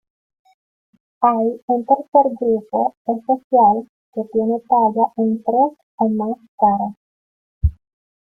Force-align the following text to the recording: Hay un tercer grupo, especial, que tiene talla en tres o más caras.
Hay 1.21 1.61
un 1.67 1.85
tercer 1.85 2.31
grupo, 2.41 2.95
especial, 3.05 3.87
que 4.15 4.23
tiene 4.33 4.59
talla 4.67 5.13
en 5.17 5.43
tres 5.43 5.77
o 5.97 6.09
más 6.09 6.37
caras. 6.57 6.95